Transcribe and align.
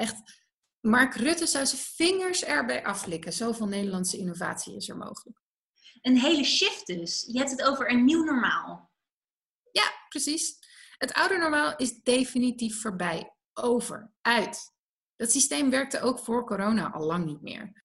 Echt, 0.00 0.44
Mark 0.80 1.14
Rutte 1.14 1.46
zou 1.46 1.66
zijn 1.66 1.80
vingers 1.80 2.44
erbij 2.44 2.84
aflikken. 2.84 3.32
Zoveel 3.32 3.66
Nederlandse 3.66 4.18
innovatie 4.18 4.76
is 4.76 4.88
er 4.88 4.96
mogelijk. 4.96 5.40
Een 6.00 6.18
hele 6.18 6.44
shift 6.44 6.86
dus. 6.86 7.24
Je 7.32 7.38
hebt 7.38 7.50
het 7.50 7.62
over 7.62 7.90
een 7.90 8.04
nieuw 8.04 8.24
normaal. 8.24 8.90
Ja, 9.72 9.92
precies. 10.08 10.58
Het 10.98 11.12
oude 11.12 11.36
normaal 11.36 11.76
is 11.76 12.02
definitief 12.02 12.80
voorbij. 12.80 13.34
Over. 13.52 14.12
Uit. 14.20 14.72
Dat 15.16 15.30
systeem 15.30 15.70
werkte 15.70 16.00
ook 16.00 16.18
voor 16.18 16.46
corona 16.46 16.90
al 16.90 17.06
lang 17.06 17.24
niet 17.24 17.42
meer. 17.42 17.82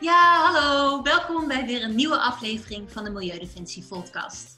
Ja, 0.00 0.52
hallo. 0.52 1.02
Welkom 1.02 1.48
bij 1.48 1.66
weer 1.66 1.82
een 1.82 1.94
nieuwe 1.94 2.18
aflevering 2.18 2.92
van 2.92 3.04
de 3.04 3.10
Milieudefensie 3.10 3.86
podcast. 3.86 4.56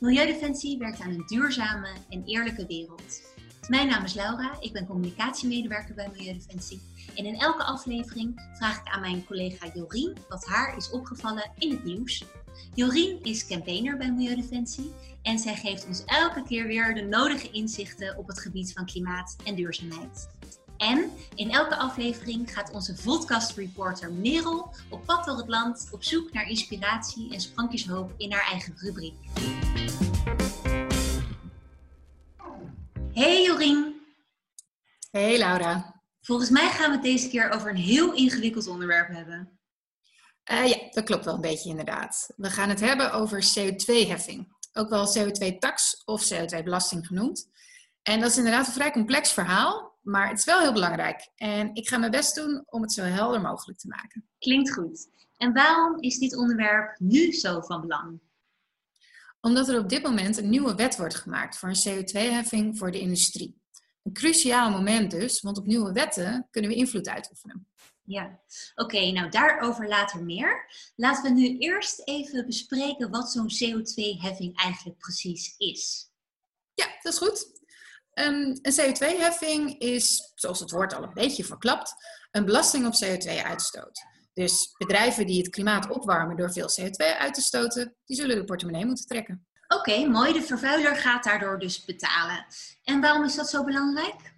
Milieudefensie 0.00 0.78
werkt 0.78 1.00
aan 1.00 1.10
een 1.10 1.26
duurzame 1.26 1.88
en 2.08 2.24
eerlijke 2.24 2.66
wereld. 2.66 3.22
Mijn 3.68 3.88
naam 3.88 4.04
is 4.04 4.14
Laura, 4.14 4.56
ik 4.60 4.72
ben 4.72 4.86
communicatiemedewerker 4.86 5.94
bij 5.94 6.08
Milieudefensie. 6.12 6.80
En 7.14 7.24
in 7.24 7.38
elke 7.38 7.62
aflevering 7.62 8.50
vraag 8.54 8.80
ik 8.80 8.92
aan 8.92 9.00
mijn 9.00 9.24
collega 9.24 9.70
Jorien 9.74 10.16
wat 10.28 10.46
haar 10.46 10.76
is 10.76 10.90
opgevallen 10.90 11.50
in 11.58 11.70
het 11.70 11.84
nieuws. 11.84 12.24
Jorien 12.74 13.22
is 13.22 13.46
campaigner 13.46 13.96
bij 13.96 14.12
Milieudefensie 14.12 14.92
en 15.22 15.38
zij 15.38 15.56
geeft 15.56 15.86
ons 15.86 16.04
elke 16.04 16.42
keer 16.42 16.66
weer 16.66 16.94
de 16.94 17.02
nodige 17.02 17.50
inzichten 17.50 18.18
op 18.18 18.26
het 18.26 18.40
gebied 18.40 18.72
van 18.72 18.86
klimaat 18.86 19.36
en 19.44 19.54
duurzaamheid. 19.54 20.28
En 20.82 21.12
in 21.34 21.50
elke 21.50 21.76
aflevering 21.76 22.52
gaat 22.52 22.70
onze 22.70 22.94
podcast 23.04 23.56
reporter 23.56 24.12
Merel 24.12 24.74
op 24.90 25.04
pad 25.04 25.24
door 25.24 25.36
het 25.36 25.48
land 25.48 25.88
op 25.92 26.04
zoek 26.04 26.32
naar 26.32 26.48
inspiratie 26.48 27.32
en 27.32 27.40
sprankjeshoop 27.40 28.12
in 28.16 28.32
haar 28.32 28.46
eigen 28.50 28.74
rubriek. 28.76 29.14
Hey 33.12 33.42
Jorien. 33.42 34.00
Hey 35.10 35.38
Laura. 35.38 36.00
Volgens 36.20 36.50
mij 36.50 36.70
gaan 36.70 36.88
we 36.90 36.94
het 36.96 37.04
deze 37.04 37.28
keer 37.28 37.50
over 37.50 37.70
een 37.70 37.76
heel 37.76 38.12
ingewikkeld 38.12 38.66
onderwerp 38.66 39.08
hebben. 39.08 39.58
Uh, 40.50 40.66
ja, 40.66 40.76
dat 40.90 41.04
klopt 41.04 41.24
wel 41.24 41.34
een 41.34 41.40
beetje 41.40 41.68
inderdaad. 41.68 42.32
We 42.36 42.50
gaan 42.50 42.68
het 42.68 42.80
hebben 42.80 43.12
over 43.12 43.44
CO2-heffing, 43.44 44.56
ook 44.72 44.88
wel 44.88 45.14
CO2-tax 45.18 46.02
of 46.04 46.32
CO2-belasting 46.32 47.06
genoemd. 47.06 47.50
En 48.02 48.20
dat 48.20 48.30
is 48.30 48.36
inderdaad 48.36 48.66
een 48.66 48.72
vrij 48.72 48.92
complex 48.92 49.32
verhaal, 49.32 49.91
maar 50.02 50.28
het 50.28 50.38
is 50.38 50.44
wel 50.44 50.60
heel 50.60 50.72
belangrijk. 50.72 51.28
En 51.34 51.74
ik 51.74 51.88
ga 51.88 51.98
mijn 51.98 52.10
best 52.10 52.34
doen 52.34 52.62
om 52.66 52.82
het 52.82 52.92
zo 52.92 53.02
helder 53.02 53.40
mogelijk 53.40 53.78
te 53.78 53.88
maken. 53.88 54.28
Klinkt 54.38 54.72
goed. 54.72 55.08
En 55.36 55.52
waarom 55.52 56.00
is 56.00 56.18
dit 56.18 56.36
onderwerp 56.36 56.98
nu 56.98 57.32
zo 57.32 57.60
van 57.60 57.80
belang? 57.80 58.20
Omdat 59.40 59.68
er 59.68 59.78
op 59.78 59.88
dit 59.88 60.02
moment 60.02 60.36
een 60.36 60.48
nieuwe 60.48 60.74
wet 60.74 60.96
wordt 60.96 61.14
gemaakt 61.14 61.58
voor 61.58 61.68
een 61.68 62.04
CO2-heffing 62.04 62.78
voor 62.78 62.90
de 62.90 63.00
industrie. 63.00 63.60
Een 64.02 64.12
cruciaal 64.12 64.70
moment 64.70 65.10
dus, 65.10 65.40
want 65.40 65.58
op 65.58 65.66
nieuwe 65.66 65.92
wetten 65.92 66.48
kunnen 66.50 66.70
we 66.70 66.76
invloed 66.76 67.08
uitoefenen. 67.08 67.66
Ja, 68.04 68.40
oké, 68.74 69.10
nou 69.10 69.28
daarover 69.30 69.88
later 69.88 70.24
meer. 70.24 70.72
Laten 70.96 71.22
we 71.22 71.40
nu 71.40 71.58
eerst 71.58 72.02
even 72.04 72.46
bespreken 72.46 73.10
wat 73.10 73.30
zo'n 73.30 73.50
CO2-heffing 73.50 74.56
eigenlijk 74.56 74.98
precies 74.98 75.54
is. 75.58 76.10
Ja, 76.74 76.86
dat 77.02 77.12
is 77.12 77.18
goed. 77.18 77.51
Um, 78.14 78.58
een 78.62 78.72
CO2-heffing 78.80 79.78
is, 79.78 80.32
zoals 80.34 80.60
het 80.60 80.70
woord 80.70 80.94
al 80.94 81.02
een 81.02 81.14
beetje 81.14 81.44
verklapt, 81.44 81.94
een 82.30 82.44
belasting 82.44 82.86
op 82.86 82.92
CO2-uitstoot. 83.04 84.04
Dus 84.32 84.74
bedrijven 84.78 85.26
die 85.26 85.38
het 85.38 85.48
klimaat 85.48 85.90
opwarmen 85.90 86.36
door 86.36 86.52
veel 86.52 86.68
CO2 86.80 87.18
uit 87.18 87.34
te 87.34 87.40
stoten, 87.40 87.96
die 88.04 88.16
zullen 88.16 88.36
de 88.36 88.44
portemonnee 88.44 88.86
moeten 88.86 89.06
trekken. 89.06 89.46
Oké, 89.68 90.06
mooi. 90.06 90.32
De 90.32 90.42
vervuiler 90.42 90.96
gaat 90.96 91.24
daardoor 91.24 91.58
dus 91.58 91.84
betalen. 91.84 92.46
En 92.84 93.00
waarom 93.00 93.24
is 93.24 93.34
dat 93.34 93.48
zo 93.50 93.64
belangrijk? 93.64 94.34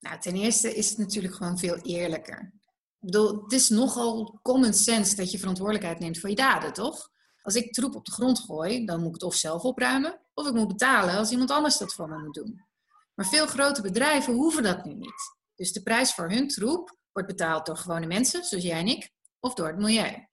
Nou, 0.00 0.20
ten 0.20 0.34
eerste 0.34 0.74
is 0.74 0.88
het 0.88 0.98
natuurlijk 0.98 1.34
gewoon 1.34 1.58
veel 1.58 1.76
eerlijker. 1.76 2.52
Ik 3.00 3.06
bedoel, 3.06 3.42
het 3.42 3.52
is 3.52 3.68
nogal 3.68 4.38
common 4.42 4.74
sense 4.74 5.16
dat 5.16 5.30
je 5.30 5.38
verantwoordelijkheid 5.38 5.98
neemt 5.98 6.18
voor 6.18 6.28
je 6.28 6.36
daden, 6.36 6.72
toch? 6.72 7.10
Als 7.42 7.54
ik 7.54 7.72
troep 7.72 7.94
op 7.94 8.04
de 8.04 8.12
grond 8.12 8.40
gooi, 8.40 8.84
dan 8.84 8.98
moet 8.98 9.08
ik 9.08 9.14
het 9.14 9.22
of 9.22 9.34
zelf 9.34 9.62
opruimen, 9.62 10.20
of 10.38 10.46
ik 10.46 10.54
moet 10.54 10.68
betalen 10.68 11.16
als 11.16 11.30
iemand 11.30 11.50
anders 11.50 11.76
dat 11.78 11.94
voor 11.94 12.08
me 12.08 12.18
moet 12.18 12.34
doen. 12.34 12.66
Maar 13.14 13.26
veel 13.26 13.46
grote 13.46 13.82
bedrijven 13.82 14.34
hoeven 14.34 14.62
dat 14.62 14.84
nu 14.84 14.94
niet. 14.94 15.36
Dus 15.54 15.72
de 15.72 15.82
prijs 15.82 16.14
voor 16.14 16.30
hun 16.30 16.48
troep 16.48 16.96
wordt 17.12 17.28
betaald 17.28 17.66
door 17.66 17.76
gewone 17.76 18.06
mensen, 18.06 18.44
zoals 18.44 18.64
jij 18.64 18.78
en 18.78 18.86
ik, 18.86 19.10
of 19.40 19.54
door 19.54 19.66
het 19.66 19.78
milieu. 19.78 20.26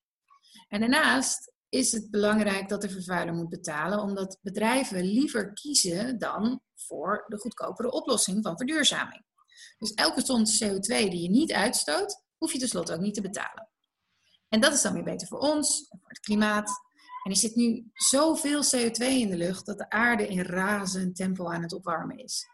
En 0.67 0.79
daarnaast 0.79 1.53
is 1.69 1.91
het 1.91 2.11
belangrijk 2.11 2.69
dat 2.69 2.81
de 2.81 2.89
vervuiler 2.89 3.33
moet 3.33 3.49
betalen, 3.49 3.99
omdat 3.99 4.37
bedrijven 4.41 5.03
liever 5.03 5.53
kiezen 5.53 6.19
dan 6.19 6.61
voor 6.75 7.25
de 7.27 7.37
goedkopere 7.37 7.91
oplossing 7.91 8.43
van 8.43 8.57
verduurzaming. 8.57 9.25
Dus 9.77 9.93
elke 9.93 10.23
ton 10.23 10.45
CO2 10.45 10.87
die 10.87 11.21
je 11.21 11.29
niet 11.29 11.53
uitstoot, 11.53 12.23
hoef 12.37 12.51
je 12.51 12.59
tenslotte 12.59 12.93
ook 12.93 12.99
niet 12.99 13.13
te 13.13 13.21
betalen. 13.21 13.69
En 14.49 14.59
dat 14.59 14.73
is 14.73 14.81
dan 14.81 14.93
weer 14.93 15.03
beter 15.03 15.27
voor 15.27 15.39
ons, 15.39 15.85
voor 15.87 16.09
het 16.09 16.19
klimaat. 16.19 16.84
En 17.25 17.31
er 17.31 17.37
zit 17.37 17.55
nu 17.55 17.89
zoveel 17.93 18.63
CO2 18.63 18.97
in 18.97 19.29
de 19.29 19.37
lucht 19.37 19.65
dat 19.65 19.77
de 19.77 19.89
aarde 19.89 20.27
in 20.27 20.41
razend 20.41 21.15
tempo 21.15 21.47
aan 21.47 21.61
het 21.61 21.73
opwarmen 21.73 22.17
is. 22.17 22.47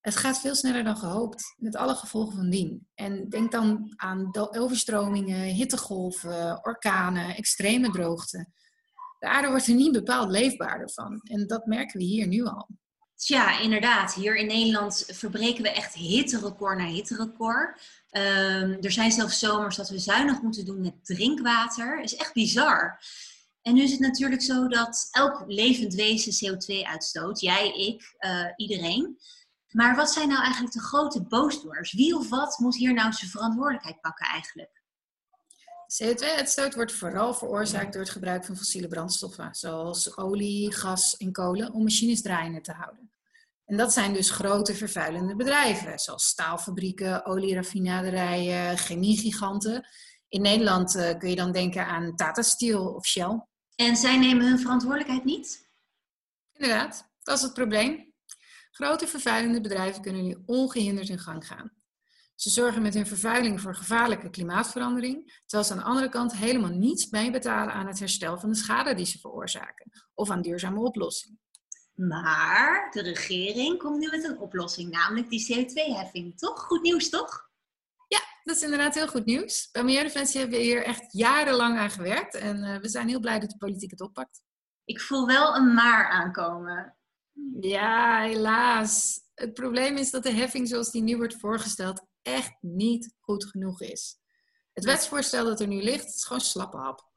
Het 0.00 0.16
gaat 0.16 0.40
veel 0.40 0.54
sneller 0.54 0.84
dan 0.84 0.96
gehoopt, 0.96 1.54
met 1.56 1.76
alle 1.76 1.94
gevolgen 1.94 2.36
van 2.36 2.50
dien. 2.50 2.88
En 2.94 3.28
denk 3.28 3.52
dan 3.52 3.92
aan 3.96 4.30
overstromingen, 4.34 5.42
hittegolven, 5.42 6.64
orkanen, 6.64 7.36
extreme 7.36 7.90
droogte. 7.90 8.46
De 9.18 9.28
aarde 9.28 9.48
wordt 9.48 9.66
er 9.66 9.74
niet 9.74 9.92
bepaald 9.92 10.30
leefbaarder 10.30 10.90
van. 10.90 11.20
En 11.22 11.46
dat 11.46 11.66
merken 11.66 11.98
we 11.98 12.04
hier 12.04 12.26
nu 12.26 12.44
al. 12.44 12.68
Tja, 13.14 13.60
inderdaad. 13.60 14.14
Hier 14.14 14.36
in 14.36 14.46
Nederland 14.46 15.04
verbreken 15.12 15.62
we 15.62 15.70
echt 15.70 15.94
hitterecord 15.94 16.78
na 16.78 16.86
hitterecord. 16.86 17.80
Um, 18.10 18.76
er 18.80 18.92
zijn 18.92 19.12
zelfs 19.12 19.38
zomers 19.38 19.76
dat 19.76 19.88
we 19.88 19.98
zuinig 19.98 20.40
moeten 20.40 20.64
doen 20.64 20.80
met 20.80 21.04
drinkwater. 21.04 21.96
Dat 21.96 22.04
is 22.04 22.16
echt 22.16 22.32
bizar. 22.32 23.00
En 23.62 23.74
nu 23.74 23.82
is 23.82 23.90
het 23.90 24.00
natuurlijk 24.00 24.42
zo 24.42 24.68
dat 24.68 25.08
elk 25.10 25.44
levend 25.46 25.94
wezen 25.94 26.32
CO2 26.32 26.86
uitstoot. 26.86 27.40
Jij, 27.40 27.72
ik, 27.72 28.16
uh, 28.18 28.46
iedereen. 28.56 29.18
Maar 29.68 29.96
wat 29.96 30.10
zijn 30.10 30.28
nou 30.28 30.42
eigenlijk 30.42 30.74
de 30.74 30.80
grote 30.80 31.22
boosdoeners? 31.22 31.92
Wie 31.92 32.16
of 32.16 32.28
wat 32.28 32.58
moet 32.58 32.76
hier 32.76 32.92
nou 32.92 33.12
zijn 33.12 33.30
verantwoordelijkheid 33.30 34.00
pakken 34.00 34.26
eigenlijk? 34.26 34.82
CO2-uitstoot 36.02 36.74
wordt 36.74 36.92
vooral 36.92 37.34
veroorzaakt 37.34 37.92
door 37.92 38.02
het 38.02 38.10
gebruik 38.10 38.44
van 38.44 38.56
fossiele 38.56 38.88
brandstoffen, 38.88 39.54
zoals 39.54 40.16
olie, 40.16 40.72
gas 40.72 41.16
en 41.16 41.32
kolen, 41.32 41.72
om 41.72 41.82
machines 41.82 42.22
draaiende 42.22 42.60
te 42.60 42.72
houden. 42.72 43.12
En 43.64 43.76
dat 43.76 43.92
zijn 43.92 44.12
dus 44.12 44.30
grote 44.30 44.74
vervuilende 44.74 45.36
bedrijven, 45.36 45.98
zoals 45.98 46.26
staalfabrieken, 46.26 47.26
olieraffinaderijen, 47.26 48.78
chemiegiganten. 48.78 49.88
In 50.28 50.42
Nederland 50.42 50.96
uh, 50.96 51.18
kun 51.18 51.30
je 51.30 51.36
dan 51.36 51.52
denken 51.52 51.86
aan 51.86 52.16
Tata 52.16 52.42
Steel 52.42 52.94
of 52.94 53.06
Shell. 53.06 53.46
En 53.76 53.96
zij 53.96 54.18
nemen 54.18 54.46
hun 54.46 54.58
verantwoordelijkheid 54.58 55.24
niet? 55.24 55.70
Inderdaad, 56.52 57.10
dat 57.22 57.36
is 57.36 57.42
het 57.42 57.52
probleem. 57.52 58.12
Grote 58.70 59.06
vervuilende 59.06 59.60
bedrijven 59.60 60.02
kunnen 60.02 60.24
nu 60.24 60.42
ongehinderd 60.46 61.08
in 61.08 61.18
gang 61.18 61.46
gaan. 61.46 61.72
Ze 62.34 62.50
zorgen 62.50 62.82
met 62.82 62.94
hun 62.94 63.06
vervuiling 63.06 63.60
voor 63.60 63.74
gevaarlijke 63.74 64.30
klimaatverandering, 64.30 65.42
terwijl 65.46 65.68
ze 65.68 65.72
aan 65.72 65.78
de 65.78 65.84
andere 65.84 66.08
kant 66.08 66.36
helemaal 66.36 66.70
niets 66.70 67.08
bijbetalen 67.08 67.74
aan 67.74 67.86
het 67.86 67.98
herstel 67.98 68.38
van 68.38 68.48
de 68.48 68.56
schade 68.56 68.94
die 68.94 69.06
ze 69.06 69.18
veroorzaken 69.18 69.90
of 70.14 70.30
aan 70.30 70.42
duurzame 70.42 70.80
oplossingen. 70.80 71.40
Maar 71.94 72.90
de 72.90 73.02
regering 73.02 73.78
komt 73.78 73.98
nu 73.98 74.08
met 74.10 74.24
een 74.24 74.38
oplossing, 74.38 74.90
namelijk 74.90 75.28
die 75.28 75.66
CO2-heffing. 75.66 76.38
Toch? 76.38 76.60
Goed 76.60 76.82
nieuws, 76.82 77.08
toch? 77.08 77.50
Dat 78.44 78.56
is 78.56 78.62
inderdaad 78.62 78.94
heel 78.94 79.08
goed 79.08 79.24
nieuws. 79.24 79.68
Bij 79.70 79.82
Milieudefensie 79.84 80.40
hebben 80.40 80.58
we 80.58 80.64
hier 80.64 80.84
echt 80.84 81.12
jarenlang 81.12 81.78
aan 81.78 81.90
gewerkt 81.90 82.34
en 82.34 82.64
uh, 82.64 82.76
we 82.78 82.88
zijn 82.88 83.08
heel 83.08 83.20
blij 83.20 83.38
dat 83.38 83.50
de 83.50 83.56
politiek 83.56 83.90
het 83.90 84.00
oppakt. 84.00 84.42
Ik 84.84 85.00
voel 85.00 85.26
wel 85.26 85.56
een 85.56 85.74
maar 85.74 86.08
aankomen. 86.08 86.96
Ja, 87.60 88.20
helaas. 88.20 89.20
Het 89.34 89.54
probleem 89.54 89.96
is 89.96 90.10
dat 90.10 90.22
de 90.22 90.32
heffing 90.32 90.68
zoals 90.68 90.90
die 90.90 91.02
nu 91.02 91.16
wordt 91.16 91.38
voorgesteld 91.38 92.02
echt 92.22 92.56
niet 92.60 93.14
goed 93.20 93.44
genoeg 93.44 93.80
is. 93.80 94.16
Het 94.72 94.84
wetsvoorstel 94.84 95.44
dat 95.44 95.60
er 95.60 95.66
nu 95.66 95.82
ligt, 95.82 96.14
is 96.14 96.24
gewoon 96.24 96.40
slappe 96.40 96.76
hap. 96.76 97.10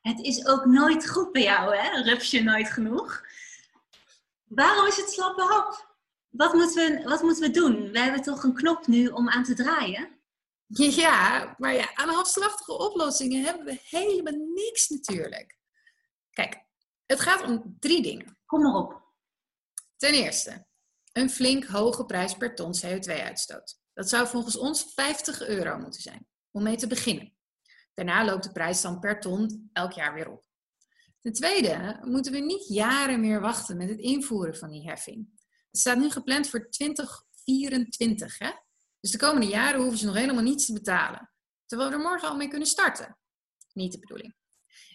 Het 0.00 0.20
is 0.20 0.46
ook 0.46 0.64
nooit 0.64 1.08
goed 1.08 1.32
bij 1.32 1.42
jou, 1.42 1.76
hè? 1.76 2.02
Rups 2.02 2.30
je 2.30 2.42
nooit 2.42 2.70
genoeg. 2.70 3.22
Waarom 4.44 4.86
is 4.86 4.96
het 4.96 5.10
slappe 5.10 5.42
hap? 5.42 5.89
Wat 6.30 6.52
moeten, 6.52 6.94
we, 6.94 7.08
wat 7.08 7.22
moeten 7.22 7.42
we 7.42 7.50
doen? 7.50 7.90
We 7.90 7.98
hebben 7.98 8.22
toch 8.22 8.42
een 8.42 8.54
knop 8.54 8.86
nu 8.86 9.06
om 9.06 9.28
aan 9.28 9.44
te 9.44 9.54
draaien? 9.54 10.18
Ja, 10.66 11.54
maar 11.58 11.74
ja, 11.74 11.94
aan 11.94 12.08
halfslachtige 12.08 12.78
oplossingen 12.78 13.44
hebben 13.44 13.64
we 13.64 13.80
helemaal 13.82 14.46
niks 14.54 14.88
natuurlijk. 14.88 15.58
Kijk, 16.30 16.64
het 17.06 17.20
gaat 17.20 17.42
om 17.42 17.76
drie 17.78 18.02
dingen. 18.02 18.38
Kom 18.46 18.62
maar 18.62 18.74
op. 18.74 19.02
Ten 19.96 20.12
eerste, 20.12 20.66
een 21.12 21.30
flink 21.30 21.64
hoge 21.64 22.04
prijs 22.04 22.34
per 22.34 22.54
ton 22.54 22.74
CO2-uitstoot. 22.84 23.78
Dat 23.92 24.08
zou 24.08 24.28
volgens 24.28 24.56
ons 24.56 24.92
50 24.94 25.46
euro 25.46 25.78
moeten 25.78 26.02
zijn, 26.02 26.26
om 26.50 26.62
mee 26.62 26.76
te 26.76 26.86
beginnen. 26.86 27.34
Daarna 27.94 28.24
loopt 28.24 28.44
de 28.44 28.52
prijs 28.52 28.80
dan 28.80 28.98
per 28.98 29.20
ton 29.20 29.70
elk 29.72 29.92
jaar 29.92 30.14
weer 30.14 30.30
op. 30.30 30.44
Ten 31.20 31.32
tweede 31.32 31.98
moeten 32.02 32.32
we 32.32 32.38
niet 32.38 32.68
jaren 32.68 33.20
meer 33.20 33.40
wachten 33.40 33.76
met 33.76 33.88
het 33.88 33.98
invoeren 33.98 34.56
van 34.56 34.70
die 34.70 34.88
heffing. 34.88 35.39
Staat 35.70 35.98
nu 35.98 36.10
gepland 36.10 36.48
voor 36.48 36.70
2024. 36.70 38.38
Hè? 38.38 38.50
Dus 39.00 39.10
de 39.10 39.18
komende 39.18 39.46
jaren 39.46 39.80
hoeven 39.80 39.98
ze 39.98 40.06
nog 40.06 40.14
helemaal 40.14 40.42
niets 40.42 40.66
te 40.66 40.72
betalen. 40.72 41.32
Terwijl 41.66 41.90
we 41.90 41.96
er 41.96 42.02
morgen 42.02 42.28
al 42.28 42.36
mee 42.36 42.48
kunnen 42.48 42.68
starten. 42.68 43.18
Niet 43.72 43.92
de 43.92 43.98
bedoeling. 43.98 44.34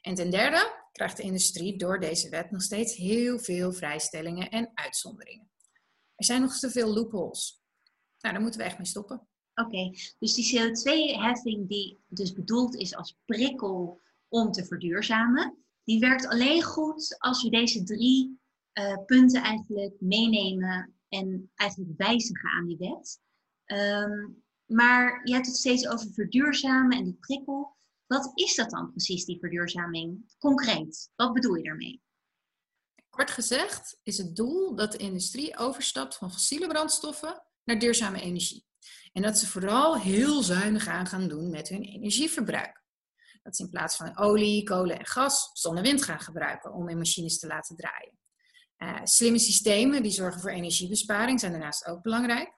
En 0.01 0.15
ten 0.15 0.29
derde 0.29 0.87
krijgt 0.91 1.17
de 1.17 1.23
industrie 1.23 1.77
door 1.77 1.99
deze 1.99 2.29
wet 2.29 2.51
nog 2.51 2.61
steeds 2.61 2.95
heel 2.95 3.39
veel 3.39 3.73
vrijstellingen 3.73 4.49
en 4.49 4.71
uitzonderingen. 4.73 5.51
Er 6.15 6.25
zijn 6.25 6.41
nog 6.41 6.59
te 6.59 6.69
veel 6.69 6.93
loopholes. 6.93 7.63
Nou, 8.19 8.33
daar 8.33 8.43
moeten 8.43 8.59
we 8.59 8.65
echt 8.65 8.77
mee 8.77 8.87
stoppen. 8.87 9.27
Oké, 9.55 9.91
dus 10.19 10.33
die 10.33 10.59
CO2-heffing 10.59 11.67
die 11.67 11.99
dus 12.07 12.33
bedoeld 12.33 12.75
is 12.75 12.95
als 12.95 13.17
prikkel 13.25 14.01
om 14.27 14.51
te 14.51 14.65
verduurzamen, 14.65 15.65
die 15.83 15.99
werkt 15.99 16.27
alleen 16.27 16.63
goed 16.63 17.15
als 17.19 17.43
we 17.43 17.49
deze 17.49 17.83
drie 17.83 18.39
uh, 18.79 18.97
punten 19.05 19.41
eigenlijk 19.41 19.95
meenemen 19.99 20.93
en 21.09 21.51
eigenlijk 21.55 21.91
wijzigen 21.97 22.49
aan 22.49 22.65
die 22.65 22.77
wet. 22.77 23.19
Um, 23.65 24.43
maar 24.65 25.21
je 25.23 25.33
hebt 25.33 25.45
het 25.45 25.55
steeds 25.55 25.87
over 25.87 26.11
verduurzamen 26.13 26.97
en 26.97 27.03
die 27.03 27.17
prikkel. 27.19 27.75
Wat 28.07 28.31
is 28.33 28.55
dat 28.55 28.69
dan 28.69 28.91
precies, 28.91 29.25
die 29.25 29.39
verduurzaming? 29.39 30.33
Concreet, 30.37 31.11
wat 31.15 31.33
bedoel 31.33 31.55
je 31.55 31.63
daarmee? 31.63 32.03
Kort 33.09 33.31
gezegd 33.31 33.99
is 34.03 34.17
het 34.17 34.35
doel 34.35 34.75
dat 34.75 34.91
de 34.91 34.97
industrie 34.97 35.57
overstapt 35.57 36.15
van 36.15 36.31
fossiele 36.31 36.67
brandstoffen 36.67 37.43
naar 37.63 37.79
duurzame 37.79 38.21
energie. 38.21 38.65
En 39.13 39.21
dat 39.21 39.37
ze 39.37 39.47
vooral 39.47 39.99
heel 39.99 40.43
zuinig 40.43 40.87
aan 40.87 41.05
gaan 41.05 41.27
doen 41.27 41.49
met 41.49 41.69
hun 41.69 41.83
energieverbruik. 41.83 42.83
Dat 43.43 43.55
ze 43.55 43.63
in 43.63 43.69
plaats 43.69 43.95
van 43.95 44.17
olie, 44.17 44.63
kolen 44.63 44.99
en 44.99 45.05
gas 45.05 45.49
zon 45.53 45.77
en 45.77 45.83
wind 45.83 46.03
gaan 46.03 46.19
gebruiken 46.19 46.73
om 46.73 46.87
hun 46.87 46.97
machines 46.97 47.39
te 47.39 47.47
laten 47.47 47.75
draaien. 47.75 48.17
Uh, 48.85 48.99
slimme 49.03 49.39
systemen 49.39 50.03
die 50.03 50.11
zorgen 50.11 50.41
voor 50.41 50.49
energiebesparing 50.49 51.39
zijn 51.39 51.51
daarnaast 51.51 51.85
ook 51.85 52.01
belangrijk. 52.01 52.53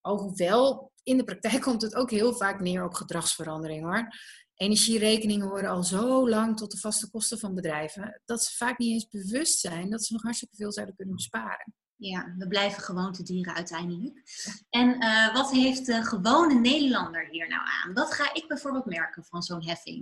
Alhoewel, 0.00 0.92
in 1.02 1.16
de 1.16 1.24
praktijk 1.24 1.62
komt 1.68 1.82
het 1.82 1.94
ook 1.94 2.10
heel 2.10 2.34
vaak 2.34 2.60
neer 2.60 2.84
op 2.84 2.94
gedragsverandering 2.94 3.84
hoor. 3.84 4.08
Energierekeningen 4.54 5.48
worden 5.48 5.70
al 5.70 5.82
zo 5.82 6.28
lang 6.28 6.56
tot 6.56 6.70
de 6.70 6.78
vaste 6.78 7.10
kosten 7.10 7.38
van 7.38 7.54
bedrijven, 7.54 8.22
dat 8.24 8.44
ze 8.44 8.56
vaak 8.56 8.78
niet 8.78 8.92
eens 8.92 9.08
bewust 9.08 9.58
zijn 9.58 9.90
dat 9.90 10.04
ze 10.04 10.12
nog 10.12 10.22
hartstikke 10.22 10.56
veel 10.56 10.72
zouden 10.72 10.96
kunnen 10.96 11.14
besparen. 11.14 11.74
Ja, 11.96 12.34
we 12.38 12.48
blijven 12.48 12.82
gewoontedieren 12.82 13.54
uiteindelijk. 13.54 14.22
En 14.70 15.04
uh, 15.04 15.34
wat 15.34 15.50
heeft 15.50 15.86
de 15.86 16.04
gewone 16.04 16.54
Nederlander 16.54 17.28
hier 17.30 17.48
nou 17.48 17.62
aan? 17.64 17.94
Wat 17.94 18.14
ga 18.14 18.34
ik 18.34 18.48
bijvoorbeeld 18.48 18.84
merken 18.84 19.24
van 19.24 19.42
zo'n 19.42 19.64
heffing? 19.64 20.00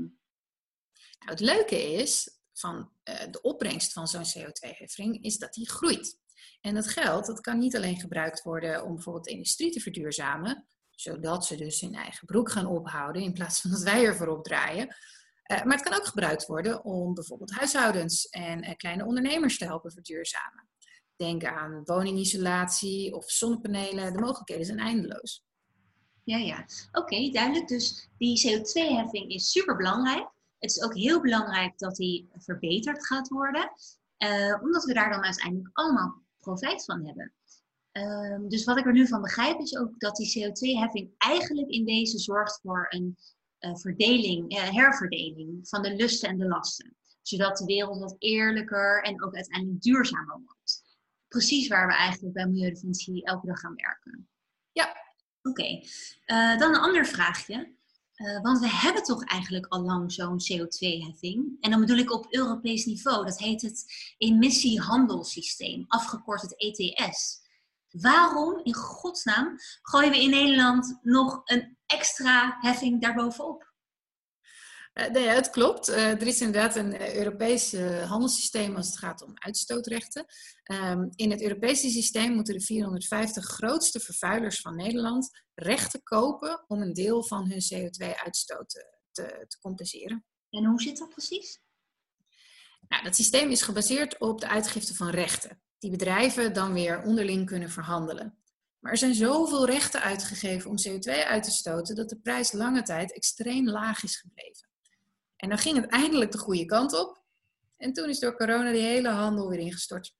Nou, 1.19 1.31
het 1.31 1.41
leuke 1.41 1.93
is 1.93 2.36
van 2.59 2.91
uh, 3.05 3.15
de 3.31 3.41
opbrengst 3.43 3.93
van 3.93 4.07
zo'n 4.07 4.25
CO2-heffing 4.39 5.23
is 5.23 5.39
dat 5.39 5.55
die 5.55 5.71
groeit. 5.71 6.19
En 6.61 6.75
dat 6.75 6.89
geld 6.89 7.27
dat 7.27 7.41
kan 7.41 7.59
niet 7.59 7.77
alleen 7.77 8.01
gebruikt 8.01 8.43
worden 8.43 8.85
om 8.85 8.95
bijvoorbeeld 8.95 9.25
de 9.25 9.31
industrie 9.31 9.71
te 9.71 9.81
verduurzamen, 9.81 10.67
zodat 10.91 11.47
ze 11.47 11.57
dus 11.57 11.81
hun 11.81 11.95
eigen 11.95 12.27
broek 12.27 12.51
gaan 12.51 12.67
ophouden 12.67 13.23
in 13.23 13.33
plaats 13.33 13.61
van 13.61 13.71
dat 13.71 13.83
wij 13.83 14.05
ervoor 14.05 14.29
opdraaien. 14.29 14.87
Uh, 14.87 15.63
maar 15.65 15.77
het 15.77 15.89
kan 15.89 15.99
ook 15.99 16.07
gebruikt 16.07 16.47
worden 16.47 16.85
om 16.85 17.15
bijvoorbeeld 17.15 17.55
huishoudens 17.55 18.29
en 18.29 18.65
uh, 18.65 18.75
kleine 18.77 19.05
ondernemers 19.05 19.59
te 19.59 19.65
helpen 19.65 19.93
verduurzamen. 19.93 20.69
Denk 21.17 21.45
aan 21.45 21.83
woningisolatie 21.85 23.15
of 23.15 23.31
zonnepanelen. 23.31 24.13
De 24.13 24.21
mogelijkheden 24.21 24.67
zijn 24.67 24.79
eindeloos. 24.79 25.45
Ja, 26.25 26.37
ja. 26.37 26.67
Oké, 26.93 27.31
duidelijk. 27.31 27.69
Dus 27.69 28.09
die 28.19 28.59
CO2-heffing 28.59 29.31
is 29.31 29.51
super 29.51 29.77
belangrijk. 29.77 30.35
Het 30.67 30.77
is 30.77 30.83
ook 30.83 30.95
heel 30.95 31.21
belangrijk 31.21 31.79
dat 31.79 31.97
die 31.97 32.29
verbeterd 32.33 33.07
gaat 33.07 33.29
worden, 33.29 33.73
uh, 34.19 34.63
omdat 34.63 34.85
we 34.85 34.95
daar 34.95 35.11
dan 35.11 35.25
uiteindelijk 35.25 35.69
allemaal 35.73 36.23
profijt 36.39 36.85
van 36.85 37.05
hebben. 37.07 37.33
Um, 37.93 38.49
dus 38.49 38.65
wat 38.65 38.79
ik 38.79 38.87
er 38.87 38.93
nu 38.93 39.07
van 39.07 39.23
begrijp 39.23 39.59
is 39.61 39.77
ook 39.77 39.99
dat 39.99 40.17
die 40.17 40.39
CO2-heffing 40.39 41.11
eigenlijk 41.19 41.69
in 41.69 41.85
deze 41.85 42.19
zorgt 42.19 42.61
voor 42.63 42.87
een 42.89 43.17
uh, 43.61 43.77
verdeling, 43.77 44.53
uh, 44.53 44.75
herverdeling 44.75 45.69
van 45.69 45.83
de 45.83 45.95
lusten 45.95 46.29
en 46.29 46.39
de 46.39 46.47
lasten. 46.49 46.97
Zodat 47.23 47.57
de 47.57 47.65
wereld 47.65 47.99
wat 47.99 48.17
eerlijker 48.19 49.03
en 49.03 49.23
ook 49.23 49.35
uiteindelijk 49.35 49.83
duurzamer 49.83 50.41
wordt. 50.45 50.83
Precies 51.29 51.69
waar 51.69 51.87
we 51.87 51.95
eigenlijk 51.95 52.35
bij 52.35 52.47
Milieudefensie 52.47 53.25
elke 53.25 53.47
dag 53.47 53.61
gaan 53.61 53.75
werken. 53.75 54.29
Ja. 54.73 54.97
Oké, 55.43 55.61
okay. 55.61 55.83
uh, 56.27 56.59
dan 56.59 56.75
een 56.75 56.81
ander 56.81 57.07
vraagje. 57.07 57.75
Uh, 58.17 58.43
want 58.43 58.59
we 58.59 58.69
hebben 58.69 59.03
toch 59.03 59.25
eigenlijk 59.25 59.67
al 59.67 59.81
lang 59.81 60.13
zo'n 60.13 60.41
CO2-heffing. 60.41 61.57
En 61.61 61.71
dan 61.71 61.81
bedoel 61.81 61.97
ik 61.97 62.13
op 62.13 62.27
Europees 62.31 62.85
niveau. 62.85 63.25
Dat 63.25 63.39
heet 63.39 63.63
het 63.63 63.85
emissiehandelssysteem, 64.19 65.85
afgekort 65.89 66.43
het 66.43 66.57
ETS. 66.57 67.45
Waarom 67.91 68.61
in 68.63 68.75
godsnaam 68.75 69.57
gooien 69.83 70.11
we 70.11 70.23
in 70.23 70.31
Nederland 70.31 70.99
nog 71.03 71.41
een 71.45 71.77
extra 71.87 72.57
heffing 72.61 73.01
daarbovenop? 73.01 73.75
Uh, 74.99 75.09
nee, 75.11 75.27
het 75.27 75.51
klopt. 75.51 75.89
Uh, 75.89 76.11
er 76.11 76.27
is 76.27 76.41
inderdaad 76.41 76.77
een 76.77 77.17
Europees 77.17 77.73
handelssysteem 78.09 78.77
als 78.77 78.87
het 78.87 78.99
gaat 78.99 79.23
om 79.23 79.33
uitstootrechten. 79.35 80.25
Um, 80.73 81.11
in 81.15 81.31
het 81.31 81.43
Europese 81.43 81.91
systeem 81.91 82.33
moeten 82.33 82.55
de 82.55 82.65
450 82.65 83.45
grootste 83.45 84.01
vervuilers 84.01 84.61
van 84.61 84.77
Nederland 84.77 85.45
rechten 85.55 86.03
kopen 86.03 86.65
om 86.67 86.83
een 86.83 86.93
deel 86.93 87.25
van 87.25 87.51
hun 87.51 87.63
CO2-uitstoot 87.75 88.69
te, 88.69 88.99
te, 89.13 89.45
te 89.49 89.59
compenseren. 89.59 90.25
En 90.51 90.65
hoe 90.65 90.83
zit 90.83 90.99
dat 90.99 91.09
precies? 91.09 91.61
Nou, 92.89 93.03
dat 93.03 93.17
systeem 93.17 93.51
is 93.51 93.63
gebaseerd 93.63 94.19
op 94.19 94.41
de 94.41 94.49
uitgifte 94.49 94.95
van 94.95 95.11
rechten 95.11 95.61
die 95.79 95.91
bedrijven 95.91 96.53
dan 96.53 96.73
weer 96.73 97.03
onderling 97.03 97.47
kunnen 97.47 97.71
verhandelen. 97.71 98.39
Maar 98.79 98.93
er 98.93 98.99
zijn 98.99 99.15
zoveel 99.15 99.67
rechten 99.67 100.03
uitgegeven 100.03 100.71
om 100.71 100.77
CO2 100.89 101.27
uit 101.27 101.43
te 101.43 101.51
stoten 101.51 101.95
dat 101.95 102.09
de 102.09 102.21
prijs 102.21 102.53
lange 102.53 102.83
tijd 102.83 103.13
extreem 103.13 103.69
laag 103.69 104.03
is 104.03 104.17
gebleven. 104.17 104.66
En 105.37 105.49
dan 105.49 105.59
ging 105.59 105.77
het 105.77 105.91
eindelijk 105.91 106.33
de 106.33 106.39
goede 106.39 106.65
kant 106.65 107.01
op. 107.01 107.25
En 107.77 107.93
toen 107.93 108.09
is 108.09 108.19
door 108.19 108.37
corona 108.37 108.73
die 108.73 108.83
hele 108.83 109.09
handel 109.09 109.49
weer 109.49 109.59
ingestort. 109.59 110.15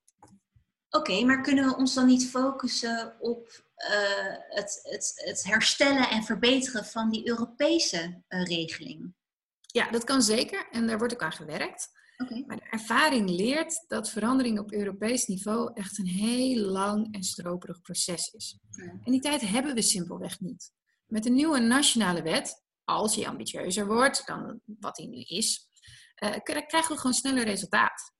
Oké, 0.89 1.25
maar 1.25 1.41
kunnen 1.41 1.65
we 1.65 1.75
ons 1.75 1.93
dan 1.93 2.05
niet 2.05 2.29
focussen 2.29 3.15
op 3.19 3.65
uh, 3.77 4.35
het, 4.49 4.79
het, 4.83 5.11
het, 5.15 5.43
herstellen 5.43 6.09
en 6.09 6.23
verbeteren 6.23 6.85
van 6.85 7.09
die 7.09 7.27
Europese 7.27 8.23
uh, 8.29 8.43
regeling? 8.43 9.13
Ja, 9.61 9.91
dat 9.91 10.03
kan 10.03 10.21
zeker 10.21 10.67
en 10.71 10.87
daar 10.87 10.97
wordt 10.97 11.13
ook 11.13 11.21
aan 11.21 11.31
gewerkt. 11.31 11.89
Okay. 12.17 12.43
Maar 12.47 12.57
de 12.57 12.67
ervaring 12.69 13.29
leert 13.29 13.85
dat 13.87 14.09
verandering 14.09 14.59
op 14.59 14.71
Europees 14.71 15.25
niveau 15.25 15.71
echt 15.73 15.97
een 15.97 16.07
heel 16.07 16.65
lang 16.65 17.13
en 17.13 17.23
stroperig 17.23 17.81
proces 17.81 18.29
is. 18.33 18.57
Ja. 18.69 18.83
En 18.83 19.11
die 19.11 19.21
tijd 19.21 19.41
hebben 19.41 19.75
we 19.75 19.81
simpelweg 19.81 20.39
niet. 20.39 20.71
Met 21.05 21.25
een 21.25 21.33
nieuwe 21.33 21.59
nationale 21.59 22.21
wet, 22.21 22.63
als 22.87 23.15
die 23.15 23.27
ambitieuzer 23.27 23.87
wordt 23.87 24.27
dan 24.27 24.61
wat 24.65 24.95
die 24.95 25.07
nu 25.07 25.21
is, 25.21 25.69
uh, 26.23 26.35
krijgen 26.43 26.91
we 26.91 26.97
gewoon 26.97 27.13
sneller 27.13 27.43
resultaat. 27.43 28.13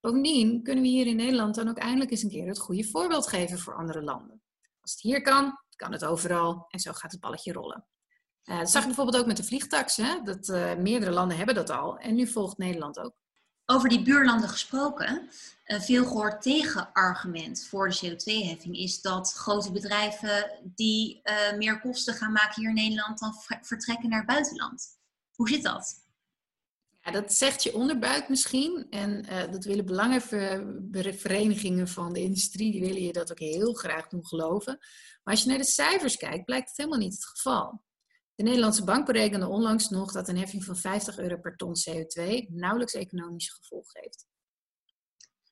Bovendien 0.00 0.62
kunnen 0.62 0.82
we 0.82 0.90
hier 0.90 1.06
in 1.06 1.16
Nederland 1.16 1.54
dan 1.54 1.68
ook 1.68 1.78
eindelijk 1.78 2.10
eens 2.10 2.22
een 2.22 2.30
keer 2.30 2.46
het 2.46 2.58
goede 2.58 2.84
voorbeeld 2.84 3.28
geven 3.28 3.58
voor 3.58 3.76
andere 3.76 4.02
landen. 4.02 4.42
Als 4.80 4.92
het 4.92 5.00
hier 5.00 5.22
kan, 5.22 5.58
kan 5.76 5.92
het 5.92 6.04
overal 6.04 6.66
en 6.68 6.78
zo 6.78 6.92
gaat 6.92 7.12
het 7.12 7.20
balletje 7.20 7.52
rollen. 7.52 7.86
Uh, 8.44 8.58
dat 8.58 8.70
zag 8.70 8.80
je 8.80 8.86
bijvoorbeeld 8.86 9.16
ook 9.16 9.26
met 9.26 9.36
de 9.36 9.44
vliegtax. 9.44 9.96
Hè? 9.96 10.22
Dat, 10.22 10.48
uh, 10.48 10.74
meerdere 10.74 11.12
landen 11.12 11.36
hebben 11.36 11.54
dat 11.54 11.70
al 11.70 11.98
en 11.98 12.14
nu 12.14 12.26
volgt 12.26 12.58
Nederland 12.58 12.98
ook. 12.98 13.14
Over 13.66 13.88
die 13.88 14.02
buurlanden 14.02 14.48
gesproken, 14.48 15.28
een 15.64 15.82
veel 15.82 16.04
gehoord 16.04 16.42
tegenargument 16.42 17.64
voor 17.64 17.88
de 17.88 17.96
CO2-heffing 17.96 18.76
is 18.76 19.00
dat 19.00 19.32
grote 19.32 19.72
bedrijven 19.72 20.60
die 20.62 21.20
uh, 21.24 21.52
meer 21.58 21.80
kosten 21.80 22.14
gaan 22.14 22.32
maken 22.32 22.60
hier 22.60 22.68
in 22.68 22.74
Nederland 22.74 23.18
dan 23.18 23.34
vertrekken 23.60 24.08
naar 24.08 24.18
het 24.18 24.28
buitenland. 24.28 24.98
Hoe 25.34 25.48
zit 25.48 25.62
dat? 25.62 26.02
Ja, 27.00 27.10
dat 27.10 27.32
zegt 27.32 27.62
je 27.62 27.74
onderbuik 27.74 28.28
misschien. 28.28 28.86
En 28.90 29.26
uh, 29.30 29.52
dat 29.52 29.64
willen 29.64 29.86
belangenverenigingen 29.86 31.88
van 31.88 32.12
de 32.12 32.20
industrie, 32.20 32.72
die 32.72 32.80
willen 32.80 33.02
je 33.02 33.12
dat 33.12 33.30
ook 33.30 33.38
heel 33.38 33.72
graag 33.72 34.08
doen 34.08 34.26
geloven. 34.26 34.78
Maar 35.22 35.34
als 35.34 35.42
je 35.42 35.48
naar 35.48 35.58
de 35.58 35.64
cijfers 35.64 36.16
kijkt, 36.16 36.44
blijkt 36.44 36.68
het 36.68 36.76
helemaal 36.76 36.98
niet 36.98 37.14
het 37.14 37.24
geval. 37.24 37.82
De 38.34 38.42
Nederlandse 38.42 38.84
bank 38.84 39.06
berekende 39.06 39.48
onlangs 39.48 39.88
nog 39.88 40.12
dat 40.12 40.28
een 40.28 40.38
heffing 40.38 40.64
van 40.64 40.76
50 40.76 41.18
euro 41.18 41.36
per 41.36 41.56
ton 41.56 41.74
CO2 41.74 42.46
nauwelijks 42.48 42.94
economische 42.94 43.52
gevolgen 43.52 44.00
heeft. 44.00 44.26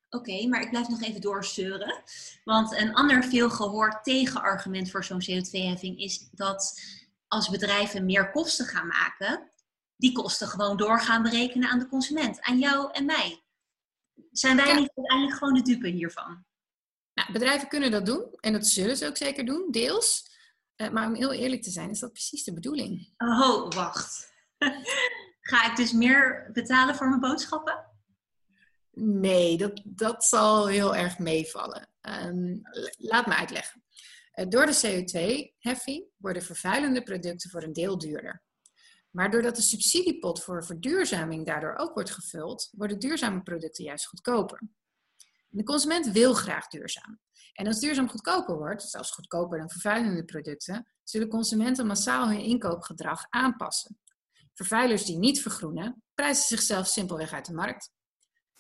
Oké, 0.09 0.31
okay, 0.31 0.47
maar 0.47 0.63
ik 0.63 0.71
blijf 0.71 0.89
nog 0.89 1.03
even 1.03 1.21
doorzeuren. 1.21 2.03
Want 2.45 2.73
een 2.77 2.95
ander 2.95 3.25
veel 3.25 3.51
gehoord 3.51 4.05
tegenargument 4.05 4.91
voor 4.91 5.05
zo'n 5.05 5.23
CO2-heffing 5.23 5.99
is 5.99 6.29
dat 6.31 6.81
als 7.29 7.49
bedrijven 7.49 8.05
meer 8.05 8.31
kosten 8.31 8.67
gaan 8.67 8.87
maken, 8.87 9.51
die 9.97 10.13
kosten 10.13 10.49
gewoon 10.49 10.77
doorgaan 10.77 11.23
berekenen 11.23 11.69
aan 11.69 11.79
de 11.79 11.89
consument, 11.89 12.41
aan 12.41 12.59
jou 12.59 12.93
en 12.93 13.05
mij. 13.05 13.43
Zijn 14.31 14.57
wij 14.57 14.67
ja. 14.67 14.79
niet 14.79 14.93
uiteindelijk 14.95 15.39
gewoon 15.39 15.55
de 15.55 15.63
dupe 15.63 15.89
hiervan? 15.89 16.45
Nou, 17.15 17.33
bedrijven 17.33 17.69
kunnen 17.69 17.91
dat 17.91 18.07
doen 18.07 18.27
en 18.41 18.53
dat 18.53 18.67
zullen 18.67 18.97
ze 18.97 19.07
ook 19.07 19.17
zeker 19.17 19.45
doen, 19.45 19.71
deels. 19.71 20.32
Uh, 20.83 20.91
maar 20.91 21.07
om 21.07 21.15
heel 21.15 21.33
eerlijk 21.33 21.63
te 21.63 21.71
zijn, 21.71 21.91
is 21.91 21.99
dat 21.99 22.13
precies 22.13 22.45
de 22.45 22.53
bedoeling. 22.53 23.13
Oh, 23.17 23.71
wacht. 23.71 24.33
Ga 25.51 25.71
ik 25.71 25.77
dus 25.77 25.93
meer 25.93 26.51
betalen 26.53 26.95
voor 26.95 27.09
mijn 27.09 27.21
boodschappen? 27.21 27.91
Nee, 28.95 29.57
dat, 29.57 29.83
dat 29.85 30.25
zal 30.25 30.67
heel 30.67 30.97
erg 30.97 31.19
meevallen. 31.19 31.89
Um, 32.01 32.63
laat 32.97 33.27
me 33.27 33.35
uitleggen. 33.35 33.85
Uh, 34.35 34.49
door 34.49 34.67
de 34.67 34.81
CO2-heffing 34.87 36.05
worden 36.17 36.43
vervuilende 36.43 37.03
producten 37.03 37.51
voor 37.51 37.63
een 37.63 37.73
deel 37.73 37.99
duurder. 37.99 38.43
Maar 39.11 39.31
doordat 39.31 39.57
de 39.57 39.63
subsidiepot 39.63 40.43
voor 40.43 40.65
verduurzaming 40.65 41.47
daardoor 41.47 41.77
ook 41.77 41.95
wordt 41.95 42.11
gevuld, 42.11 42.69
worden 42.73 42.99
duurzame 42.99 43.43
producten 43.43 43.85
juist 43.85 44.07
goedkoper. 44.07 44.63
De 45.49 45.63
consument 45.63 46.07
wil 46.07 46.35
graag 46.35 46.69
duurzaam. 46.69 47.21
En 47.53 47.67
als 47.67 47.81
duurzaam 47.81 48.09
goedkoper 48.09 48.57
wordt, 48.57 48.83
zelfs 48.83 49.11
goedkoper 49.11 49.59
dan 49.59 49.71
vervuilende 49.71 50.25
producten, 50.25 50.87
zullen 51.03 51.29
consumenten 51.29 51.87
massaal 51.87 52.29
hun 52.29 52.41
inkoopgedrag 52.41 53.27
aanpassen. 53.29 53.99
Vervuilers 54.55 55.05
die 55.05 55.19
niet 55.19 55.43
vergroenen, 55.43 56.03
prijzen 56.15 56.47
zichzelf 56.47 56.87
simpelweg 56.87 57.33
uit 57.33 57.47
de 57.47 57.53
markt. 57.53 57.91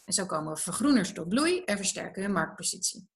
En 0.04 0.12
zo 0.12 0.26
komen 0.26 0.58
vergroeners 0.58 1.12
tot 1.12 1.28
bloei 1.28 1.64
en 1.64 1.76
versterken 1.76 2.22
hun 2.22 2.32
marktpositie. 2.32 3.08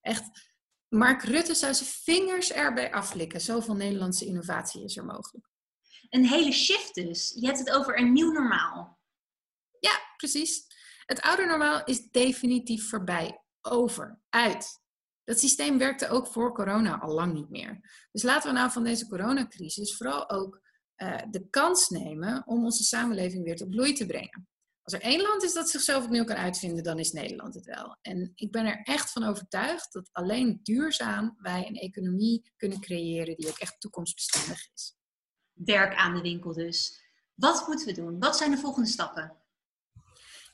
Echt, 0.00 0.52
Mark 0.88 1.22
Rutte 1.22 1.54
zou 1.54 1.74
zijn 1.74 1.88
vingers 1.88 2.52
erbij 2.52 2.92
aflikken. 2.92 3.40
Zoveel 3.40 3.74
Nederlandse 3.74 4.26
innovatie 4.26 4.84
is 4.84 4.96
er 4.96 5.04
mogelijk. 5.04 5.48
Een 6.08 6.26
hele 6.26 6.52
shift 6.52 6.94
dus. 6.94 7.32
Je 7.40 7.46
hebt 7.46 7.58
het 7.58 7.70
over 7.70 7.98
een 7.98 8.12
nieuw 8.12 8.32
normaal. 8.32 8.98
Ja, 9.80 10.00
precies. 10.16 10.66
Het 11.06 11.20
oude 11.20 11.44
normaal 11.44 11.84
is 11.84 12.10
definitief 12.10 12.88
voorbij. 12.88 13.42
Over. 13.60 14.20
Uit. 14.28 14.82
Dat 15.24 15.38
systeem 15.38 15.78
werkte 15.78 16.08
ook 16.08 16.26
voor 16.26 16.54
corona 16.54 16.98
al 16.98 17.14
lang 17.14 17.32
niet 17.32 17.50
meer. 17.50 17.80
Dus 18.12 18.22
laten 18.22 18.52
we 18.52 18.58
nou 18.58 18.70
van 18.70 18.84
deze 18.84 19.08
coronacrisis 19.08 19.96
vooral 19.96 20.30
ook 20.30 20.60
uh, 20.96 21.22
de 21.30 21.48
kans 21.50 21.88
nemen 21.88 22.42
om 22.46 22.64
onze 22.64 22.84
samenleving 22.84 23.44
weer 23.44 23.56
tot 23.56 23.70
bloei 23.70 23.92
te 23.92 24.06
brengen. 24.06 24.48
Als 24.82 24.94
er 24.94 25.00
één 25.00 25.22
land 25.22 25.42
is 25.42 25.52
dat 25.52 25.70
zichzelf 25.70 26.04
opnieuw 26.04 26.24
kan 26.24 26.36
uitvinden, 26.36 26.84
dan 26.84 26.98
is 26.98 27.12
Nederland 27.12 27.54
het 27.54 27.64
wel. 27.64 27.96
En 28.02 28.32
ik 28.34 28.50
ben 28.50 28.66
er 28.66 28.80
echt 28.82 29.10
van 29.12 29.24
overtuigd 29.24 29.92
dat 29.92 30.08
alleen 30.12 30.60
duurzaam 30.62 31.36
wij 31.38 31.66
een 31.66 31.76
economie 31.76 32.52
kunnen 32.56 32.80
creëren 32.80 33.36
die 33.36 33.48
ook 33.48 33.58
echt 33.58 33.80
toekomstbestendig 33.80 34.68
is. 34.74 34.94
Werk 35.52 35.94
aan 35.94 36.14
de 36.14 36.20
winkel 36.20 36.52
dus. 36.52 37.02
Wat 37.34 37.66
moeten 37.66 37.86
we 37.86 37.92
doen? 37.92 38.18
Wat 38.18 38.36
zijn 38.36 38.50
de 38.50 38.56
volgende 38.56 38.88
stappen? 38.88 39.43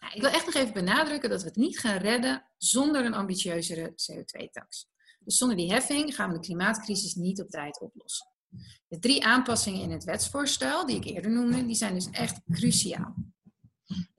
Nou, 0.00 0.14
ik 0.14 0.20
wil 0.20 0.30
echt 0.30 0.46
nog 0.46 0.54
even 0.54 0.72
benadrukken 0.72 1.30
dat 1.30 1.42
we 1.42 1.48
het 1.48 1.56
niet 1.56 1.78
gaan 1.78 1.96
redden 1.96 2.44
zonder 2.56 3.04
een 3.04 3.14
ambitieuzere 3.14 3.90
CO2-tax. 3.90 4.88
Dus 5.24 5.36
zonder 5.36 5.56
die 5.56 5.72
heffing 5.72 6.14
gaan 6.14 6.28
we 6.28 6.34
de 6.34 6.46
klimaatcrisis 6.46 7.14
niet 7.14 7.40
op 7.40 7.50
tijd 7.50 7.80
oplossen. 7.80 8.26
De 8.88 8.98
drie 8.98 9.24
aanpassingen 9.24 9.80
in 9.80 9.90
het 9.90 10.04
wetsvoorstel 10.04 10.86
die 10.86 10.96
ik 10.96 11.04
eerder 11.04 11.30
noemde, 11.30 11.66
die 11.66 11.74
zijn 11.74 11.94
dus 11.94 12.10
echt 12.10 12.40
cruciaal. 12.50 13.14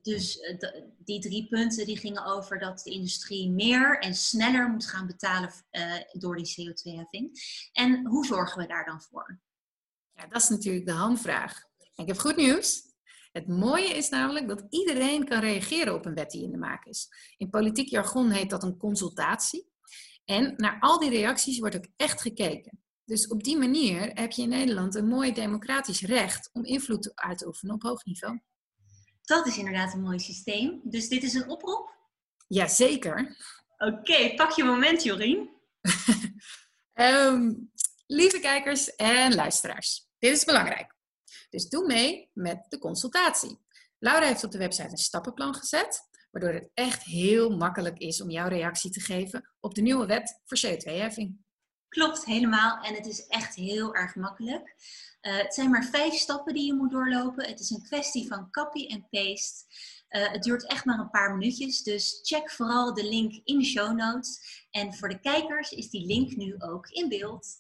Dus 0.01 0.39
eh, 0.39 0.57
die 0.97 1.19
drie 1.19 1.47
punten 1.47 1.85
die 1.85 1.97
gingen 1.97 2.25
over 2.25 2.59
dat 2.59 2.79
de 2.83 2.91
industrie 2.91 3.51
meer 3.51 3.99
en 3.99 4.15
sneller 4.15 4.69
moet 4.69 4.87
gaan 4.87 5.07
betalen 5.07 5.51
uh, 5.71 5.93
door 6.11 6.35
die 6.35 6.69
CO2-heffing. 6.69 7.31
En 7.71 8.05
hoe 8.05 8.25
zorgen 8.25 8.61
we 8.61 8.67
daar 8.67 8.85
dan 8.85 9.01
voor? 9.01 9.39
Ja, 10.13 10.27
dat 10.27 10.41
is 10.41 10.49
natuurlijk 10.49 10.85
de 10.85 10.91
handvraag. 10.91 11.63
Ik 11.95 12.07
heb 12.07 12.17
goed 12.17 12.35
nieuws. 12.35 12.90
Het 13.31 13.47
mooie 13.47 13.95
is 13.95 14.09
namelijk 14.09 14.47
dat 14.47 14.65
iedereen 14.69 15.25
kan 15.25 15.39
reageren 15.39 15.93
op 15.93 16.05
een 16.05 16.13
wet 16.13 16.31
die 16.31 16.43
in 16.43 16.51
de 16.51 16.57
maak 16.57 16.85
is. 16.85 17.07
In 17.37 17.49
politiek 17.49 17.89
jargon 17.89 18.29
heet 18.29 18.49
dat 18.49 18.63
een 18.63 18.77
consultatie. 18.77 19.69
En 20.25 20.53
naar 20.57 20.77
al 20.79 20.99
die 20.99 21.09
reacties 21.09 21.59
wordt 21.59 21.75
ook 21.75 21.87
echt 21.95 22.21
gekeken. 22.21 22.79
Dus 23.05 23.27
op 23.27 23.43
die 23.43 23.57
manier 23.57 24.11
heb 24.13 24.31
je 24.31 24.41
in 24.41 24.49
Nederland 24.49 24.95
een 24.95 25.07
mooi 25.07 25.33
democratisch 25.33 26.01
recht 26.01 26.49
om 26.53 26.65
invloed 26.65 27.11
uit 27.15 27.37
te 27.37 27.47
oefenen 27.47 27.75
op 27.75 27.81
hoog 27.81 28.05
niveau. 28.05 28.39
Dat 29.21 29.47
is 29.47 29.57
inderdaad 29.57 29.93
een 29.93 30.01
mooi 30.01 30.19
systeem. 30.19 30.81
Dus 30.83 31.07
dit 31.07 31.23
is 31.23 31.33
een 31.33 31.49
oproep? 31.49 31.95
Jazeker. 32.47 33.37
Oké, 33.77 34.33
pak 34.35 34.51
je 34.51 34.63
moment, 34.63 35.03
Jorien. 35.03 35.49
um, 36.93 37.71
lieve 38.07 38.39
kijkers 38.39 38.95
en 38.95 39.35
luisteraars, 39.35 40.07
dit 40.19 40.31
is 40.31 40.43
belangrijk. 40.43 40.95
Dus 41.51 41.69
doe 41.69 41.85
mee 41.85 42.29
met 42.33 42.65
de 42.69 42.77
consultatie. 42.77 43.59
Laura 43.99 44.25
heeft 44.25 44.43
op 44.43 44.51
de 44.51 44.57
website 44.57 44.91
een 44.91 44.97
stappenplan 44.97 45.55
gezet, 45.55 46.01
waardoor 46.31 46.53
het 46.53 46.69
echt 46.73 47.03
heel 47.03 47.49
makkelijk 47.49 47.97
is 47.97 48.21
om 48.21 48.29
jouw 48.29 48.47
reactie 48.47 48.91
te 48.91 48.99
geven 48.99 49.51
op 49.59 49.75
de 49.75 49.81
nieuwe 49.81 50.05
wet 50.05 50.41
voor 50.45 50.59
CO2-heffing. 50.65 51.37
Klopt, 51.87 52.25
helemaal. 52.25 52.83
En 52.83 52.93
het 52.93 53.05
is 53.05 53.27
echt 53.27 53.55
heel 53.55 53.95
erg 53.95 54.15
makkelijk. 54.15 54.75
Uh, 55.21 55.37
het 55.37 55.53
zijn 55.53 55.69
maar 55.69 55.85
vijf 55.85 56.13
stappen 56.13 56.53
die 56.53 56.65
je 56.65 56.73
moet 56.73 56.91
doorlopen. 56.91 57.47
Het 57.47 57.59
is 57.59 57.69
een 57.69 57.83
kwestie 57.83 58.27
van 58.27 58.51
copy 58.51 58.87
en 58.87 59.07
paste. 59.09 59.65
Uh, 60.09 60.31
het 60.31 60.43
duurt 60.43 60.67
echt 60.67 60.85
maar 60.85 60.99
een 60.99 61.09
paar 61.09 61.37
minuutjes, 61.37 61.83
dus 61.83 62.19
check 62.23 62.51
vooral 62.51 62.93
de 62.93 63.03
link 63.03 63.41
in 63.43 63.57
de 63.59 63.65
show 63.65 63.97
notes. 63.97 64.65
En 64.71 64.93
voor 64.93 65.09
de 65.09 65.19
kijkers 65.19 65.71
is 65.71 65.89
die 65.89 66.05
link 66.05 66.35
nu 66.35 66.55
ook 66.57 66.87
in 66.87 67.09
beeld. 67.09 67.57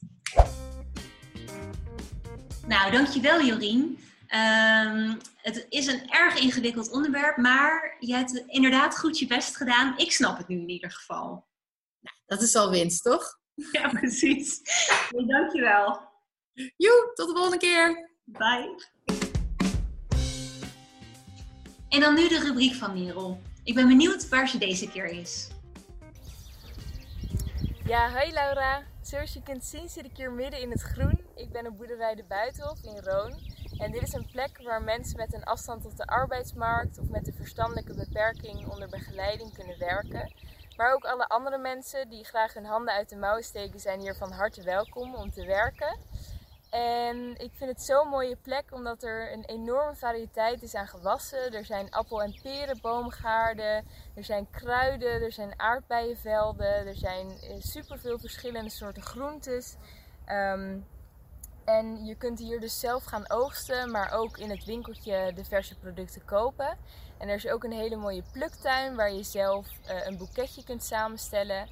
Nou, 2.71 2.91
dankjewel 2.91 3.41
Jorien. 3.41 3.99
Um, 4.29 5.17
het 5.35 5.65
is 5.69 5.87
een 5.87 6.09
erg 6.09 6.39
ingewikkeld 6.39 6.91
onderwerp, 6.91 7.37
maar 7.37 7.95
je 7.99 8.15
hebt 8.15 8.43
inderdaad 8.47 8.99
goed 8.99 9.19
je 9.19 9.27
best 9.27 9.57
gedaan. 9.57 9.97
Ik 9.97 10.11
snap 10.11 10.37
het 10.37 10.47
nu 10.47 10.55
in 10.55 10.69
ieder 10.69 10.91
geval. 10.91 11.47
Nou, 11.99 12.15
dat 12.25 12.41
is 12.41 12.55
al 12.55 12.69
winst, 12.69 13.03
toch? 13.03 13.39
Ja, 13.71 13.89
precies. 13.89 14.59
je 15.09 15.25
dankjewel. 15.27 16.01
Joe, 16.77 17.11
tot 17.13 17.27
de 17.27 17.33
volgende 17.33 17.57
keer. 17.57 18.09
Bye. 18.23 18.75
En 21.89 21.99
dan 21.99 22.13
nu 22.13 22.27
de 22.27 22.39
rubriek 22.39 22.73
van 22.73 23.03
Merel. 23.03 23.41
Ik 23.63 23.75
ben 23.75 23.87
benieuwd 23.87 24.29
waar 24.29 24.49
ze 24.49 24.57
deze 24.57 24.89
keer 24.89 25.05
is. 25.05 25.47
Ja, 27.91 28.11
hoi 28.11 28.31
Laura. 28.31 28.83
Zoals 29.01 29.33
je 29.33 29.43
kunt 29.43 29.65
zien 29.65 29.89
zit 29.89 30.05
ik 30.05 30.17
hier 30.17 30.31
midden 30.31 30.59
in 30.59 30.71
het 30.71 30.81
groen. 30.81 31.21
Ik 31.35 31.51
ben 31.51 31.67
op 31.67 31.77
boerderij 31.77 32.15
De 32.15 32.23
Buitenhof 32.23 32.83
in 32.83 32.99
Roon. 33.03 33.33
En 33.77 33.91
dit 33.91 34.01
is 34.01 34.13
een 34.13 34.29
plek 34.31 34.61
waar 34.63 34.81
mensen 34.81 35.17
met 35.17 35.33
een 35.33 35.43
afstand 35.43 35.81
tot 35.81 35.97
de 35.97 36.05
arbeidsmarkt 36.05 36.99
of 36.99 37.09
met 37.09 37.27
een 37.27 37.33
verstandelijke 37.33 37.95
beperking 37.95 38.67
onder 38.67 38.89
begeleiding 38.89 39.53
kunnen 39.53 39.79
werken. 39.79 40.33
Maar 40.77 40.93
ook 40.93 41.05
alle 41.05 41.27
andere 41.27 41.57
mensen 41.57 42.09
die 42.09 42.23
graag 42.25 42.53
hun 42.53 42.65
handen 42.65 42.93
uit 42.93 43.09
de 43.09 43.15
mouwen 43.15 43.43
steken 43.43 43.79
zijn 43.79 43.99
hier 43.99 44.15
van 44.15 44.31
harte 44.31 44.63
welkom 44.63 45.15
om 45.15 45.31
te 45.31 45.45
werken. 45.45 45.97
En 46.71 47.37
ik 47.37 47.51
vind 47.53 47.69
het 47.69 47.81
zo'n 47.81 48.07
mooie 48.07 48.35
plek 48.35 48.63
omdat 48.71 49.03
er 49.03 49.33
een 49.33 49.45
enorme 49.45 49.95
variëteit 49.95 50.61
is 50.61 50.75
aan 50.75 50.87
gewassen. 50.87 51.53
Er 51.53 51.65
zijn 51.65 51.91
appel- 51.91 52.21
en 52.21 52.39
perenboomgaarden, 52.41 53.85
er 54.15 54.23
zijn 54.23 54.49
kruiden, 54.49 55.21
er 55.21 55.31
zijn 55.31 55.59
aardbeienvelden, 55.59 56.87
er 56.87 56.95
zijn 56.95 57.29
eh, 57.29 57.55
superveel 57.59 58.19
verschillende 58.19 58.69
soorten 58.69 59.01
groentes. 59.01 59.75
Ehm, 60.25 60.77
en 61.65 62.05
je 62.05 62.15
kunt 62.15 62.39
hier 62.39 62.59
dus 62.59 62.79
zelf 62.79 63.03
gaan 63.03 63.29
oogsten, 63.29 63.91
maar 63.91 64.13
ook 64.13 64.37
in 64.37 64.49
het 64.49 64.65
winkeltje 64.65 65.31
de 65.35 65.45
verse 65.45 65.75
producten 65.75 66.25
kopen. 66.25 66.77
En 67.17 67.29
er 67.29 67.35
is 67.35 67.47
ook 67.47 67.63
een 67.63 67.71
hele 67.71 67.95
mooie 67.95 68.23
pluktuin 68.31 68.95
waar 68.95 69.11
je 69.13 69.23
zelf 69.23 69.67
uh, 69.67 70.05
een 70.05 70.17
boeketje 70.17 70.63
kunt 70.63 70.83
samenstellen. 70.83 71.67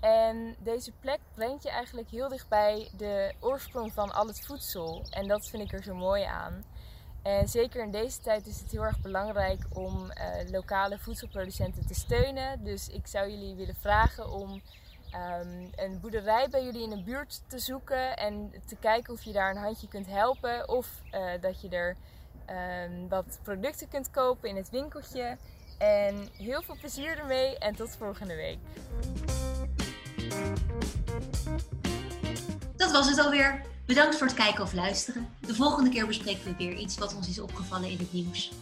En 0.00 0.56
deze 0.58 0.92
plek 0.92 1.20
brengt 1.34 1.62
je 1.62 1.70
eigenlijk 1.70 2.08
heel 2.10 2.28
dichtbij 2.28 2.88
de 2.96 3.34
oorsprong 3.40 3.92
van 3.92 4.12
al 4.12 4.26
het 4.26 4.46
voedsel. 4.46 5.06
En 5.10 5.28
dat 5.28 5.48
vind 5.48 5.62
ik 5.62 5.72
er 5.72 5.82
zo 5.82 5.94
mooi 5.94 6.22
aan. 6.22 6.64
En 7.22 7.48
zeker 7.48 7.82
in 7.82 7.90
deze 7.90 8.20
tijd 8.20 8.46
is 8.46 8.60
het 8.60 8.70
heel 8.70 8.82
erg 8.82 9.00
belangrijk 9.00 9.66
om 9.72 10.04
uh, 10.04 10.50
lokale 10.50 10.98
voedselproducenten 10.98 11.86
te 11.86 11.94
steunen. 11.94 12.64
Dus 12.64 12.88
ik 12.88 13.06
zou 13.06 13.30
jullie 13.30 13.54
willen 13.54 13.76
vragen 13.80 14.30
om 14.30 14.50
um, 14.52 15.70
een 15.76 16.00
boerderij 16.00 16.48
bij 16.48 16.64
jullie 16.64 16.82
in 16.82 16.90
de 16.90 17.02
buurt 17.02 17.42
te 17.46 17.58
zoeken 17.58 18.16
en 18.16 18.52
te 18.66 18.76
kijken 18.76 19.12
of 19.12 19.22
je 19.22 19.32
daar 19.32 19.50
een 19.50 19.62
handje 19.62 19.88
kunt 19.88 20.06
helpen. 20.06 20.68
Of 20.68 21.02
uh, 21.12 21.30
dat 21.40 21.60
je 21.60 21.68
er 21.68 21.96
um, 22.86 23.08
wat 23.08 23.38
producten 23.42 23.88
kunt 23.88 24.10
kopen 24.10 24.48
in 24.48 24.56
het 24.56 24.70
winkeltje. 24.70 25.36
En 25.78 26.28
heel 26.32 26.62
veel 26.62 26.76
plezier 26.80 27.18
ermee 27.18 27.58
en 27.58 27.74
tot 27.74 27.96
volgende 27.96 28.34
week. 28.34 28.58
Dat 32.86 32.94
was 32.94 33.08
het 33.08 33.18
alweer. 33.18 33.62
Bedankt 33.86 34.16
voor 34.16 34.26
het 34.26 34.36
kijken 34.36 34.62
of 34.62 34.72
luisteren. 34.72 35.28
De 35.40 35.54
volgende 35.54 35.90
keer 35.90 36.06
bespreken 36.06 36.44
we 36.44 36.56
weer 36.56 36.74
iets 36.74 36.98
wat 36.98 37.14
ons 37.14 37.28
is 37.28 37.40
opgevallen 37.40 37.90
in 37.90 37.98
het 37.98 38.12
nieuws. 38.12 38.52